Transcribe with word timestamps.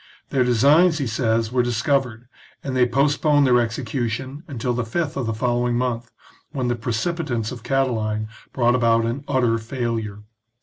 Their 0.31 0.43
designs, 0.43 0.97
he 0.97 1.05
says, 1.05 1.51
were 1.51 1.61
discovered, 1.61 2.27
and 2.63 2.75
they 2.75 2.87
postponed 2.87 3.45
their 3.45 3.59
execution 3.61 4.41
until 4.47 4.73
the 4.73 4.83
fifth 4.83 5.15
of 5.15 5.27
the 5.27 5.33
following 5.35 5.77
month, 5.77 6.09
when 6.53 6.69
the 6.69 6.75
precipitance 6.75 7.51
of 7.51 7.61
Catiline 7.61 8.27
brought 8.51 8.73
about 8.73 9.05
an 9.05 9.23
utter 9.27 9.59
failure. 9.59 10.23